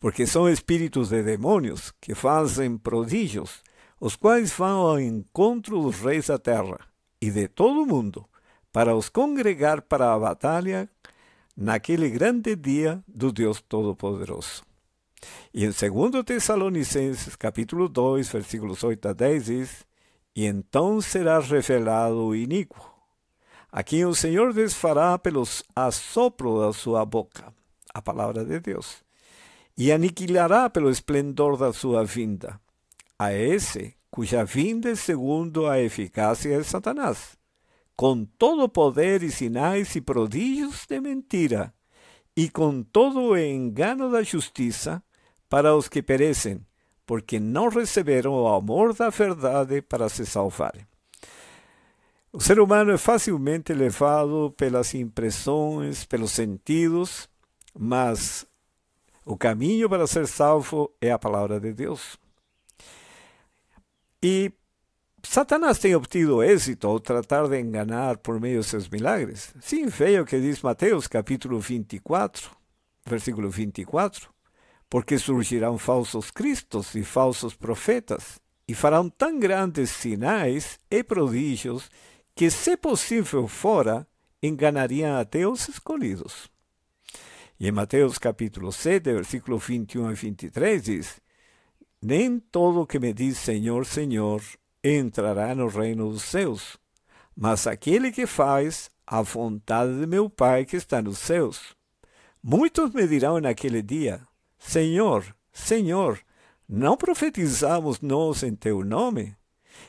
Porque 0.00 0.26
são 0.26 0.48
espíritos 0.48 1.10
de 1.10 1.22
demônios 1.22 1.92
que 2.00 2.14
fazem 2.14 2.78
prodígios, 2.78 3.62
os 4.00 4.16
quais 4.16 4.50
vão 4.50 4.80
ao 4.80 4.98
encontro 4.98 5.82
dos 5.82 6.00
reis 6.00 6.28
da 6.28 6.38
terra 6.38 6.78
e 7.20 7.30
de 7.30 7.46
todo 7.48 7.82
o 7.82 7.86
mundo, 7.86 8.24
para 8.72 8.96
os 8.96 9.10
congregar 9.10 9.82
para 9.82 10.14
a 10.14 10.18
batalha 10.18 10.88
naquele 11.54 12.08
grande 12.08 12.56
dia 12.56 13.04
do 13.06 13.30
Deus 13.30 13.60
Todo-Poderoso. 13.60 14.62
E 15.54 15.64
em 15.64 15.70
2 15.70 16.24
Tessalonicenses, 16.24 17.36
capítulo 17.36 17.88
2, 17.88 18.28
versículos 18.30 18.82
8 18.82 19.08
a 19.08 19.12
10, 19.12 19.44
diz: 19.44 19.86
E 20.34 20.46
então 20.46 21.00
será 21.00 21.38
revelado 21.38 22.16
o 22.16 22.34
iníquo, 22.34 22.90
a 23.70 23.82
quem 23.82 24.04
o 24.04 24.14
Senhor 24.14 24.52
desfará 24.52 25.18
pelos 25.18 25.62
assopros 25.74 26.60
da 26.60 26.72
sua 26.72 27.04
boca, 27.04 27.52
a 27.92 28.00
palavra 28.00 28.44
de 28.44 28.60
Deus, 28.60 29.02
e 29.76 29.92
aniquilará 29.92 30.70
pelo 30.70 30.90
esplendor 30.90 31.56
da 31.56 31.72
sua 31.72 32.04
vinda, 32.04 32.60
a 33.18 33.32
esse 33.32 33.94
cuja 34.10 34.44
vinda 34.44 34.90
é 34.90 34.94
segundo 34.94 35.66
a 35.66 35.80
eficácia 35.80 36.58
de 36.58 36.64
Satanás, 36.64 37.34
com 37.96 38.26
todo 38.26 38.68
poder 38.68 39.22
e 39.22 39.30
sinais 39.30 39.96
e 39.96 40.02
prodígios 40.02 40.84
de 40.86 41.00
mentira, 41.00 41.72
e 42.36 42.50
com 42.50 42.82
todo 42.82 43.36
engano 43.36 44.10
da 44.10 44.22
justiça, 44.22 45.02
para 45.52 45.76
os 45.76 45.86
que 45.86 46.02
perecem, 46.02 46.64
porque 47.04 47.38
não 47.38 47.68
receberam 47.68 48.32
o 48.32 48.48
amor 48.48 48.94
da 48.94 49.10
verdade 49.10 49.82
para 49.82 50.08
se 50.08 50.24
salvarem. 50.24 50.86
O 52.32 52.40
ser 52.40 52.58
humano 52.58 52.90
é 52.90 52.96
facilmente 52.96 53.74
levado 53.74 54.54
pelas 54.56 54.94
impressões, 54.94 56.06
pelos 56.06 56.32
sentidos, 56.32 57.28
mas 57.78 58.46
o 59.26 59.36
caminho 59.36 59.90
para 59.90 60.06
ser 60.06 60.26
salvo 60.26 60.90
é 61.02 61.12
a 61.12 61.18
palavra 61.18 61.60
de 61.60 61.74
Deus. 61.74 62.16
E 64.22 64.50
Satanás 65.22 65.78
tem 65.78 65.94
obtido 65.94 66.42
êxito 66.42 66.86
ao 66.86 66.98
tratar 66.98 67.46
de 67.46 67.60
enganar 67.60 68.16
por 68.16 68.40
meio 68.40 68.62
de 68.62 68.66
seus 68.66 68.88
milagres. 68.88 69.54
Sim, 69.60 69.84
veio 69.88 70.22
o 70.22 70.26
que 70.26 70.40
diz 70.40 70.62
Mateus, 70.62 71.06
capítulo 71.06 71.60
24, 71.60 72.50
versículo 73.06 73.50
24 73.50 74.32
porque 74.92 75.18
surgirão 75.18 75.78
falsos 75.78 76.30
cristos 76.30 76.94
e 76.94 77.02
falsos 77.02 77.54
profetas, 77.54 78.38
e 78.68 78.74
farão 78.74 79.08
tão 79.08 79.40
grandes 79.40 79.88
sinais 79.88 80.78
e 80.90 81.02
prodígios 81.02 81.90
que, 82.34 82.50
se 82.50 82.76
possível 82.76 83.48
fora, 83.48 84.06
enganariam 84.42 85.18
até 85.18 85.48
os 85.48 85.66
escolhidos. 85.66 86.50
E 87.58 87.68
em 87.68 87.72
Mateus 87.72 88.18
capítulo 88.18 88.70
7, 88.70 89.14
versículo 89.14 89.56
21 89.56 90.08
a 90.08 90.12
23 90.12 90.82
diz: 90.82 91.22
Nem 92.02 92.38
todo 92.38 92.86
que 92.86 92.98
me 92.98 93.14
diz 93.14 93.38
Senhor, 93.38 93.86
Senhor, 93.86 94.42
entrará 94.84 95.54
no 95.54 95.68
reino 95.68 96.10
dos 96.10 96.24
céus, 96.24 96.76
mas 97.34 97.66
aquele 97.66 98.12
que 98.12 98.26
faz 98.26 98.90
a 99.06 99.22
vontade 99.22 99.98
de 99.98 100.06
meu 100.06 100.28
Pai 100.28 100.66
que 100.66 100.76
está 100.76 101.00
nos 101.00 101.16
céus. 101.16 101.74
Muitos 102.42 102.92
me 102.92 103.08
dirão 103.08 103.40
naquele 103.40 103.80
dia: 103.80 104.20
Senhor, 104.64 105.34
Senhor, 105.52 106.18
não 106.66 106.96
profetizamos 106.96 108.00
nós 108.00 108.42
em 108.42 108.54
teu 108.54 108.82
nome? 108.82 109.36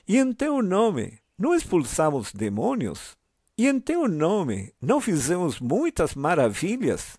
E 0.05 0.17
em 0.17 0.33
teu 0.33 0.61
nome 0.61 1.19
não 1.37 1.55
expulsamos 1.55 2.33
demônios? 2.33 3.15
E 3.57 3.67
em 3.67 3.79
teu 3.79 4.07
nome 4.07 4.73
não 4.81 4.99
fizemos 4.99 5.59
muitas 5.59 6.15
maravilhas? 6.15 7.17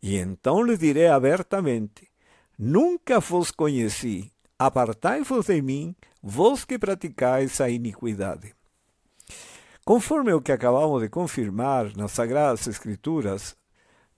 E 0.00 0.16
então 0.16 0.62
lhe 0.62 0.76
direi 0.76 1.08
abertamente: 1.08 2.08
Nunca 2.56 3.18
vos 3.18 3.50
conheci, 3.50 4.30
apartai-vos 4.58 5.46
de 5.46 5.60
mim, 5.60 5.96
vós 6.22 6.64
que 6.64 6.78
praticais 6.78 7.60
a 7.60 7.68
iniquidade. 7.68 8.54
Conforme 9.84 10.32
o 10.32 10.40
que 10.40 10.52
acabamos 10.52 11.02
de 11.02 11.08
confirmar 11.08 11.96
nas 11.96 12.12
Sagradas 12.12 12.68
Escrituras, 12.68 13.56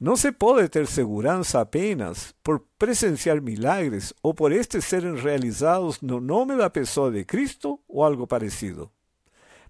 não 0.03 0.17
se 0.17 0.33
pode 0.33 0.69
ter 0.69 0.85
segurança 0.89 1.61
apenas 1.61 2.35
por 2.43 2.59
presenciar 2.77 3.41
milagres 3.41 4.13
ou 4.21 4.35
por 4.35 4.51
estes 4.51 4.85
serem 4.85 5.15
realizados 5.15 6.01
no 6.01 6.21
nome 6.21 6.57
da 6.57 6.69
pessoa 6.69 7.09
de 7.13 7.25
Cristo 7.25 7.79
ou 7.87 8.03
algo 8.03 8.27
parecido. 8.27 8.91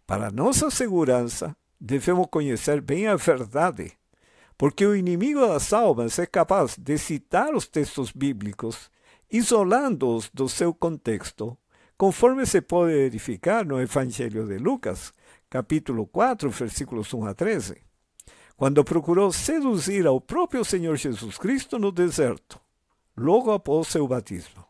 Para 0.06 0.30
nossa 0.30 0.70
segurança, 0.70 1.54
devemos 1.78 2.28
conhecer 2.30 2.80
bem 2.80 3.08
a 3.08 3.14
verdade, 3.14 3.92
porque 4.56 4.86
o 4.86 4.96
inimigo 4.96 5.46
das 5.46 5.70
almas 5.70 6.18
é 6.18 6.24
capaz 6.24 6.78
de 6.78 6.96
citar 6.96 7.54
os 7.54 7.66
textos 7.66 8.10
bíblicos, 8.10 8.90
isolando-os 9.30 10.30
do 10.32 10.48
seu 10.48 10.72
contexto, 10.72 11.58
conforme 11.94 12.46
se 12.46 12.62
pode 12.62 12.94
verificar 12.94 13.66
no 13.66 13.78
Evangelho 13.78 14.46
de 14.46 14.56
Lucas, 14.56 15.12
capítulo 15.50 16.06
4, 16.06 16.48
versículos 16.48 17.12
1 17.12 17.26
a 17.26 17.34
13 17.34 17.91
quando 18.56 18.85
procurou 18.85 19.32
seduzir 19.32 20.06
ao 20.06 20.21
próprio 20.21 20.64
Senhor 20.64 20.97
Jesus 20.97 21.38
Cristo 21.38 21.78
no 21.78 21.90
deserto, 21.90 22.61
logo 23.16 23.50
após 23.50 23.88
seu 23.88 24.06
batismo. 24.06 24.64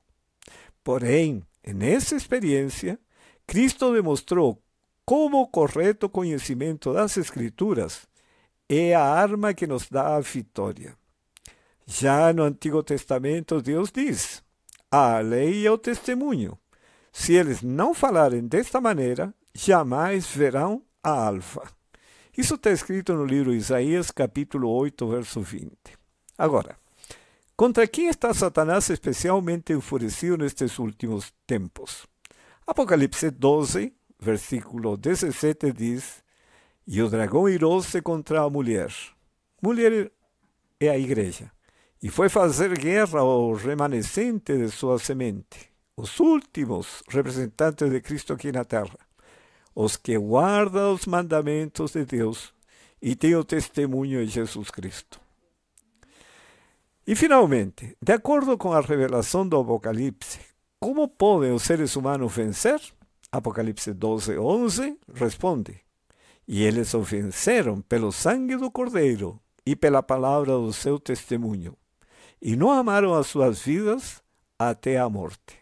Porém, 0.83 1.43
nessa 1.67 2.17
experiência, 2.17 2.99
Cristo 3.47 3.93
demonstrou 3.93 4.61
como 5.05 5.41
o 5.41 5.47
correto 5.47 6.09
conhecimento 6.09 6.93
das 6.93 7.17
Escrituras 7.17 8.07
é 8.69 8.95
a 8.95 9.03
arma 9.03 9.53
que 9.53 9.67
nos 9.67 9.89
dá 9.89 10.17
a 10.17 10.21
vitória. 10.21 10.97
Já 11.85 12.33
no 12.33 12.45
Antigo 12.45 12.83
Testamento, 12.83 13.61
Deus 13.61 13.91
diz: 13.93 14.43
a 14.91 15.19
lei 15.21 15.65
e 15.65 15.69
o 15.69 15.77
testemunho. 15.77 16.59
Se 17.13 17.35
eles 17.35 17.63
não 17.63 17.93
falarem 17.93 18.47
desta 18.47 18.81
maneira, 18.81 19.35
jamais 19.55 20.27
verão 20.27 20.83
a 21.03 21.11
alva. 21.11 21.69
Isso 22.35 22.55
está 22.55 22.71
escrito 22.71 23.13
no 23.13 23.27
livro 23.27 23.53
Isaías, 23.53 24.11
capítulo 24.11 24.71
8, 24.71 25.07
verso 25.07 25.43
20. 25.43 25.71
Agora, 26.39 26.79
contra 27.55 27.87
quem 27.87 28.07
está 28.09 28.33
Satanás 28.33 28.89
especialmente 28.89 29.75
enfurecido 29.75 30.39
nestes 30.39 30.79
últimos 30.79 31.31
tempos? 31.47 32.07
Apocalipse 32.67 33.31
12, 33.31 33.93
versículo 34.19 34.97
17 34.97 35.73
diz: 35.75 36.25
E 36.87 37.03
o 37.03 37.11
dragão 37.11 37.47
irou-se 37.51 38.01
contra 38.01 38.41
a 38.41 38.49
mulher. 38.49 38.91
Mulher 39.61 40.11
é 40.81 40.89
a 40.89 40.99
igreja. 40.99 41.53
E 42.03 42.09
foi 42.09 42.31
fazer 42.31 42.79
guerra 42.79 43.21
ao 43.21 43.53
remanescente 43.53 44.57
de 44.57 44.71
sua 44.71 44.99
semente, 44.99 45.71
os 45.95 46.19
últimos 46.19 47.03
representantes 47.11 47.91
de 47.91 48.01
Cristo 48.01 48.33
aqui 48.33 48.51
na 48.51 48.65
terra 48.65 49.12
os 49.75 49.97
que 49.97 50.19
guardam 50.19 50.95
os 50.95 51.07
mandamentos 51.07 51.93
de 51.93 52.05
Deus 52.05 52.53
e 53.01 53.17
têm 53.17 53.35
o 53.35 53.45
testemunho 53.45 54.25
de 54.25 54.33
Jesus 54.33 54.71
Cristo. 54.71 55.21
E, 57.07 57.17
finalmente, 57.17 57.97
de 58.01 58.13
acordo 58.13 58.57
com 58.57 58.73
a 58.73 58.81
revelação 58.81 59.47
do 59.47 59.59
Apocalipse, 59.59 60.39
como 60.79 61.09
podem 61.09 61.53
os 61.53 61.63
seres 61.63 61.97
humanos 61.97 62.33
vencer? 62.35 62.81
Apocalipse 63.31 63.93
12, 63.93 64.39
11 64.39 64.99
responde: 65.15 65.81
E 66.47 66.63
eles 66.63 66.93
o 66.95 67.01
venceram 67.01 67.81
pelo 67.81 68.13
sangue 68.13 68.57
do 68.57 68.71
Cordeiro 68.71 69.41
e 69.65 69.75
pela 69.75 70.03
palavra 70.03 70.53
do 70.53 70.73
seu 70.73 70.99
testemunho, 70.99 71.77
e 72.41 72.55
não 72.55 72.71
amaram 72.71 73.15
as 73.15 73.27
suas 73.27 73.61
vidas 73.61 74.23
até 74.59 74.99
a 74.99 75.09
morte. 75.09 75.62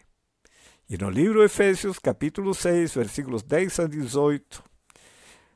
E 0.91 0.97
no 0.97 1.09
livro 1.09 1.41
Efésios, 1.41 1.97
capítulo 1.97 2.53
6, 2.53 2.93
versículos 2.95 3.43
10 3.43 3.79
a 3.79 3.87
18, 3.87 4.61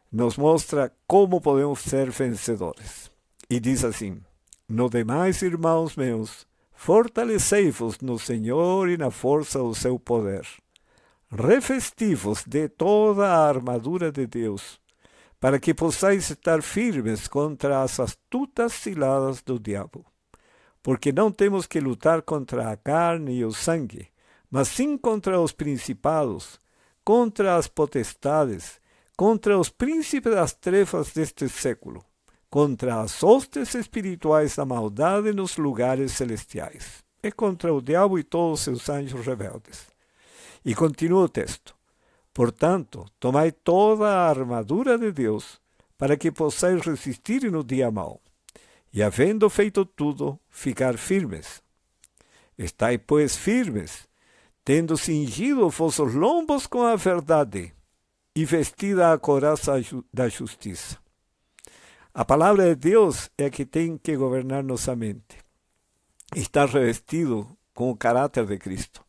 nos 0.09 0.37
mostra 0.37 0.89
como 1.05 1.41
podemos 1.41 1.81
ser 1.81 2.09
vencedores. 2.09 3.11
E 3.49 3.59
diz 3.59 3.83
assim: 3.83 4.21
No 4.65 4.89
demais, 4.89 5.41
irmãos 5.41 5.97
meus, 5.97 6.47
fortalecei-vos 6.73 7.99
no 7.99 8.17
Senhor 8.17 8.87
e 8.87 8.95
na 8.95 9.11
força 9.11 9.59
do 9.59 9.75
seu 9.75 9.99
poder. 9.99 10.47
Revestivos 11.29 12.45
de 12.47 12.69
toda 12.69 13.27
a 13.27 13.45
armadura 13.45 14.13
de 14.13 14.25
Deus, 14.25 14.79
para 15.37 15.59
que 15.59 15.73
possais 15.73 16.29
estar 16.29 16.61
firmes 16.61 17.27
contra 17.27 17.81
as 17.81 17.99
astutas 17.99 18.71
ciladas 18.71 19.41
do 19.41 19.59
diabo. 19.59 20.05
Porque 20.81 21.11
não 21.11 21.29
temos 21.29 21.65
que 21.67 21.81
lutar 21.81 22.21
contra 22.21 22.71
a 22.71 22.77
carne 22.77 23.39
e 23.39 23.43
o 23.43 23.51
sangue, 23.51 24.07
mas 24.55 24.69
sim 24.69 24.97
contra 24.97 25.37
os 25.41 25.51
principados, 25.51 26.61
contra 27.03 27.57
as 27.57 27.67
potestades, 27.67 28.79
contra 29.17 29.59
os 29.59 29.67
príncipes 29.67 30.33
das 30.33 30.53
trevas 30.53 31.11
deste 31.11 31.49
século, 31.49 32.01
contra 32.49 33.01
as 33.01 33.21
hostes 33.21 33.75
espirituais 33.75 34.55
da 34.55 34.63
maldade 34.63 35.33
nos 35.33 35.57
lugares 35.57 36.13
celestiais, 36.13 37.03
e 37.21 37.33
contra 37.33 37.73
o 37.73 37.81
diabo 37.81 38.17
e 38.17 38.23
todos 38.23 38.61
seus 38.61 38.87
anjos 38.87 39.25
rebeldes. 39.25 39.87
E 40.63 40.73
continua 40.73 41.25
o 41.25 41.29
texto. 41.29 41.75
Portanto, 42.33 43.05
tomai 43.19 43.51
toda 43.51 44.07
a 44.07 44.29
armadura 44.29 44.97
de 44.97 45.11
Deus, 45.11 45.59
para 45.97 46.15
que 46.15 46.31
possais 46.31 46.79
resistir 46.81 47.51
no 47.51 47.61
dia 47.61 47.91
mau, 47.91 48.21
e 48.93 49.03
havendo 49.03 49.49
feito 49.49 49.83
tudo, 49.83 50.39
ficar 50.49 50.97
firmes. 50.97 51.61
Estai, 52.57 52.97
pois, 52.97 53.35
firmes, 53.35 54.07
tendo 54.65 54.97
cingido 54.97 55.69
vossos 55.69 56.15
lombos 56.15 56.65
com 56.65 56.81
a 56.81 56.95
verdade 56.95 57.71
e 58.35 58.43
vestida 58.43 59.13
a 59.13 59.17
coraça 59.19 59.73
da 60.11 60.27
justiça. 60.27 60.97
A 62.11 62.25
palavra 62.25 62.69
de 62.69 62.75
Deus 62.75 63.29
é 63.37 63.47
que 63.51 63.63
tem 63.63 63.95
que 63.95 64.17
governar 64.17 64.63
nossa 64.63 64.95
mente. 64.95 65.37
Estar 66.35 66.67
revestido 66.67 67.47
com 67.75 67.91
o 67.91 67.95
caráter 67.95 68.47
de 68.47 68.57
Cristo 68.57 69.05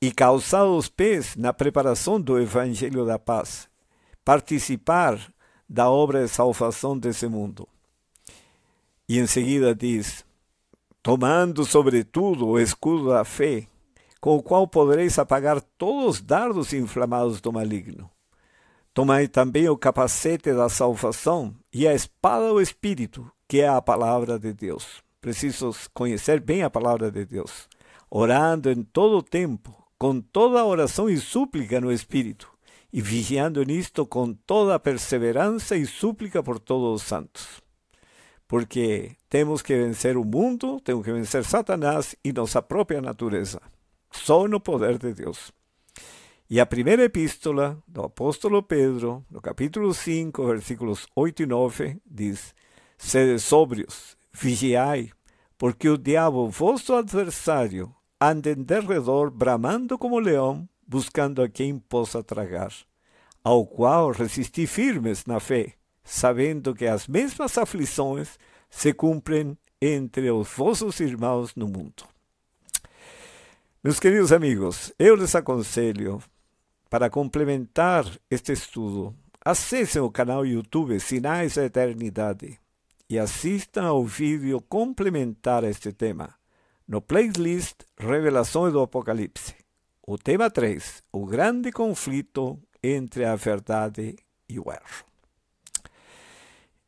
e 0.00 0.10
calçar 0.10 0.66
os 0.66 0.88
pés 0.88 1.36
na 1.36 1.52
preparação 1.52 2.20
do 2.20 2.38
Evangelho 2.38 3.06
da 3.06 3.18
Paz, 3.18 3.68
participar 4.24 5.20
da 5.68 5.88
obra 5.88 6.24
de 6.24 6.28
salvação 6.28 6.98
desse 6.98 7.28
mundo. 7.28 7.68
E 9.08 9.20
em 9.20 9.26
seguida 9.26 9.72
diz: 9.72 10.24
tomando 11.00 11.64
sobretudo 11.64 12.48
o 12.48 12.58
escudo 12.58 13.10
da 13.10 13.24
fé, 13.24 13.66
com 14.20 14.36
o 14.36 14.42
qual 14.42 14.66
podereis 14.66 15.18
apagar 15.18 15.60
todos 15.60 16.16
os 16.16 16.20
dardos 16.20 16.72
inflamados 16.72 17.40
do 17.40 17.52
maligno. 17.52 18.10
Tomai 18.92 19.28
também 19.28 19.68
o 19.68 19.76
capacete 19.76 20.52
da 20.52 20.68
salvação 20.68 21.54
e 21.72 21.86
a 21.86 21.94
espada 21.94 22.48
do 22.48 22.60
Espírito, 22.60 23.30
que 23.46 23.60
é 23.60 23.68
a 23.68 23.80
palavra 23.80 24.38
de 24.38 24.52
Deus. 24.52 25.02
Preciso 25.20 25.72
conhecer 25.94 26.40
bem 26.40 26.62
a 26.62 26.70
palavra 26.70 27.10
de 27.10 27.24
Deus, 27.24 27.68
orando 28.10 28.70
em 28.70 28.82
todo 28.82 29.18
o 29.18 29.22
tempo, 29.22 29.72
com 29.98 30.20
toda 30.20 30.64
oração 30.64 31.08
e 31.08 31.16
súplica 31.16 31.80
no 31.80 31.92
Espírito, 31.92 32.50
e 32.92 33.00
vigiando 33.00 33.62
nisto 33.62 34.04
com 34.04 34.32
toda 34.32 34.78
perseverança 34.80 35.76
e 35.76 35.86
súplica 35.86 36.42
por 36.42 36.58
todos 36.58 37.00
os 37.00 37.06
santos. 37.06 37.62
Porque 38.48 39.12
temos 39.28 39.60
que 39.62 39.76
vencer 39.76 40.16
o 40.16 40.24
mundo, 40.24 40.80
temos 40.80 41.04
que 41.04 41.12
vencer 41.12 41.44
Satanás 41.44 42.16
e 42.24 42.32
nossa 42.32 42.62
própria 42.62 43.00
natureza 43.00 43.60
só 44.10 44.46
no 44.46 44.60
poder 44.60 44.98
de 44.98 45.12
Deus. 45.12 45.52
E 46.50 46.60
a 46.60 46.66
primeira 46.66 47.04
epístola 47.04 47.76
do 47.86 48.02
apóstolo 48.02 48.62
Pedro, 48.62 49.22
no 49.30 49.40
capítulo 49.40 49.92
5, 49.92 50.46
versículos 50.46 51.06
8 51.14 51.42
e 51.42 51.46
9, 51.46 52.00
diz: 52.06 52.54
Sede 52.96 53.38
sóbrios, 53.38 54.16
vigiai, 54.32 55.10
porque 55.58 55.88
o 55.90 55.98
diabo, 55.98 56.48
vosso 56.48 56.94
adversário, 56.94 57.94
anda 58.18 58.50
em 58.50 58.62
derredor, 58.62 59.30
bramando 59.30 59.98
como 59.98 60.18
leão, 60.18 60.66
buscando 60.86 61.42
a 61.42 61.48
quem 61.50 61.78
possa 61.78 62.22
tragar, 62.22 62.72
ao 63.44 63.66
qual 63.66 64.10
resisti 64.10 64.66
firmes 64.66 65.26
na 65.26 65.38
fé, 65.38 65.74
sabendo 66.02 66.74
que 66.74 66.86
as 66.86 67.06
mesmas 67.06 67.58
aflições 67.58 68.38
se 68.70 68.94
cumprem 68.94 69.56
entre 69.82 70.30
os 70.30 70.48
vossos 70.48 70.98
irmãos 70.98 71.54
no 71.54 71.68
mundo. 71.68 72.04
Meus 73.82 74.00
queridos 74.00 74.32
amigos, 74.32 74.92
eu 74.98 75.14
lhes 75.14 75.36
aconselho, 75.36 76.20
para 76.90 77.08
complementar 77.08 78.04
este 78.28 78.50
estudo, 78.50 79.14
acessem 79.40 80.02
o 80.02 80.10
canal 80.10 80.44
YouTube 80.44 80.98
Sinais 80.98 81.54
da 81.54 81.64
Eternidade 81.64 82.58
e 83.08 83.20
assistam 83.20 83.84
ao 83.84 84.04
vídeo 84.04 84.60
complementar 84.62 85.64
a 85.64 85.70
este 85.70 85.92
tema, 85.92 86.34
no 86.88 87.00
playlist 87.00 87.82
Revelações 87.96 88.72
do 88.72 88.80
Apocalipse. 88.80 89.54
O 90.04 90.18
tema 90.18 90.50
3, 90.50 91.04
o 91.12 91.24
grande 91.24 91.70
conflito 91.70 92.58
entre 92.82 93.24
a 93.24 93.36
verdade 93.36 94.16
e 94.48 94.58
o 94.58 94.64
erro. 94.72 95.04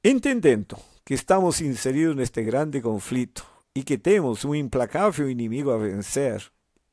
Entendendo 0.03 0.77
que 1.05 1.15
estamos 1.15 1.61
inseridos 1.61 2.17
neste 2.17 2.43
grande 2.43 2.81
conflito 2.81 3.47
e 3.77 3.85
que 3.85 3.97
temos 3.97 4.45
um 4.45 4.57
implacável 4.57 5.31
inimigo 5.31 5.71
a 5.71 5.79
vencer, 5.79 6.51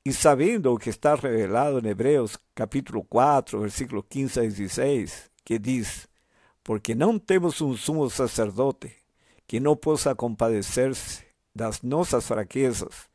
e 0.08 0.14
sabendo 0.14 0.74
o 0.74 0.80
que 0.80 0.90
está 0.90 1.16
revelado 1.16 1.86
em 1.86 1.90
Hebreus 1.90 2.38
capítulo 2.56 3.04
4, 3.04 3.60
versículo 3.60 4.02
15 4.02 4.40
a 4.40 4.44
16, 4.44 5.30
que 5.44 5.60
diz: 5.60 6.08
Porque 6.64 6.96
não 6.96 7.20
temos 7.20 7.60
um 7.60 7.76
sumo 7.76 8.10
sacerdote 8.10 8.90
que 9.46 9.60
não 9.60 9.76
possa 9.76 10.16
compadecer-se 10.16 11.26
das 11.54 11.82
fraquezas, 12.26 13.10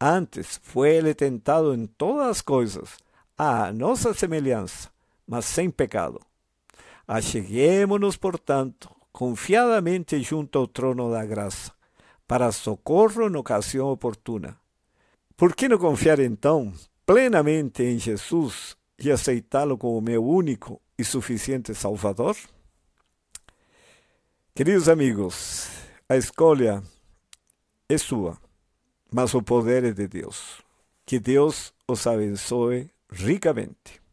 antes 0.00 0.60
foi 0.62 0.90
ele 0.94 1.16
tentado 1.16 1.74
em 1.74 1.84
todas 1.84 2.28
as 2.28 2.40
coisas, 2.40 2.96
à 3.36 3.72
nossa 3.72 4.14
semelhança, 4.14 4.88
mas 5.26 5.46
sem 5.46 5.68
pecado. 5.68 6.20
Acheguemo-nos, 7.08 8.16
portanto, 8.16 8.88
confiadamente 9.10 10.22
junto 10.22 10.60
ao 10.60 10.68
trono 10.68 11.10
da 11.10 11.26
graça, 11.26 11.72
para 12.24 12.52
socorro 12.52 13.28
na 13.28 13.40
ocasião 13.40 13.88
oportuna. 13.88 14.56
Por 15.36 15.54
que 15.54 15.68
não 15.68 15.76
confiar 15.76 16.18
então 16.18 16.72
plenamente 17.04 17.82
em 17.82 17.98
Jesus 17.98 18.74
e 18.98 19.10
aceitá-lo 19.10 19.76
como 19.76 20.00
meu 20.00 20.24
único 20.24 20.80
e 20.98 21.04
suficiente 21.04 21.74
Salvador? 21.74 22.34
Queridos 24.54 24.88
amigos, 24.88 25.68
a 26.08 26.16
escolha 26.16 26.82
é 27.86 27.98
sua, 27.98 28.38
mas 29.12 29.34
o 29.34 29.42
poder 29.42 29.84
é 29.84 29.92
de 29.92 30.08
Deus. 30.08 30.62
Que 31.04 31.18
Deus 31.18 31.74
os 31.86 32.06
abençoe 32.06 32.90
ricamente. 33.10 34.05